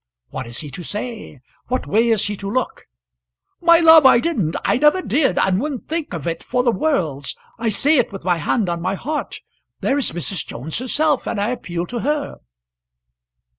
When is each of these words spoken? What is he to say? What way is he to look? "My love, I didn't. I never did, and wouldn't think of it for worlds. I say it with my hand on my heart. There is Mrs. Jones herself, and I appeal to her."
What 0.29 0.47
is 0.47 0.57
he 0.57 0.71
to 0.71 0.81
say? 0.81 1.41
What 1.67 1.85
way 1.85 2.09
is 2.09 2.25
he 2.25 2.35
to 2.37 2.49
look? 2.49 2.87
"My 3.61 3.77
love, 3.79 4.03
I 4.03 4.19
didn't. 4.19 4.55
I 4.65 4.77
never 4.79 4.99
did, 5.03 5.37
and 5.37 5.61
wouldn't 5.61 5.87
think 5.87 6.15
of 6.15 6.25
it 6.25 6.41
for 6.43 6.63
worlds. 6.71 7.35
I 7.59 7.69
say 7.69 7.99
it 7.99 8.11
with 8.11 8.25
my 8.25 8.37
hand 8.37 8.67
on 8.67 8.81
my 8.81 8.95
heart. 8.95 9.41
There 9.81 9.99
is 9.99 10.11
Mrs. 10.11 10.43
Jones 10.43 10.79
herself, 10.79 11.27
and 11.27 11.39
I 11.39 11.49
appeal 11.51 11.85
to 11.85 11.99
her." 11.99 12.37